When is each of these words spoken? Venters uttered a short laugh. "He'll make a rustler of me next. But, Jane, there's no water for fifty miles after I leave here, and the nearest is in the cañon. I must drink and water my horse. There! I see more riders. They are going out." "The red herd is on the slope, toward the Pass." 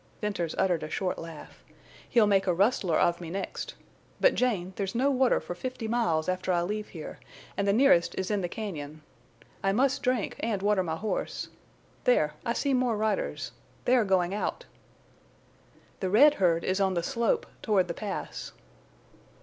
Venters 0.19 0.55
uttered 0.57 0.81
a 0.81 0.89
short 0.89 1.19
laugh. 1.19 1.63
"He'll 2.09 2.25
make 2.25 2.47
a 2.47 2.53
rustler 2.55 2.97
of 2.99 3.21
me 3.21 3.29
next. 3.29 3.75
But, 4.19 4.33
Jane, 4.33 4.73
there's 4.75 4.95
no 4.95 5.11
water 5.11 5.39
for 5.39 5.53
fifty 5.53 5.87
miles 5.87 6.27
after 6.27 6.51
I 6.51 6.63
leave 6.63 6.87
here, 6.87 7.19
and 7.55 7.67
the 7.67 7.71
nearest 7.71 8.15
is 8.17 8.31
in 8.31 8.41
the 8.41 8.49
cañon. 8.49 9.01
I 9.61 9.73
must 9.73 10.01
drink 10.01 10.37
and 10.39 10.63
water 10.63 10.81
my 10.81 10.95
horse. 10.95 11.49
There! 12.05 12.33
I 12.43 12.53
see 12.53 12.73
more 12.73 12.97
riders. 12.97 13.51
They 13.85 13.95
are 13.95 14.03
going 14.03 14.33
out." 14.33 14.65
"The 15.99 16.09
red 16.09 16.33
herd 16.41 16.63
is 16.63 16.81
on 16.81 16.95
the 16.95 17.03
slope, 17.03 17.45
toward 17.61 17.87
the 17.87 17.93
Pass." 17.93 18.53